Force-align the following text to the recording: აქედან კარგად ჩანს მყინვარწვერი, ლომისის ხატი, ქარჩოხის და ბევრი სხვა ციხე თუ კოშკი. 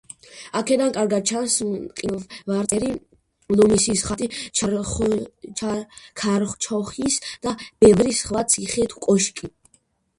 აქედან 0.59 0.93
კარგად 0.93 1.27
ჩანს 1.31 1.57
მყინვარწვერი, 1.73 2.89
ლომისის 3.59 4.05
ხატი, 4.09 4.31
ქარჩოხის 6.23 7.23
და 7.47 7.59
ბევრი 7.85 8.21
სხვა 8.25 8.49
ციხე 8.55 8.93
თუ 8.95 9.09
კოშკი. 9.11 9.57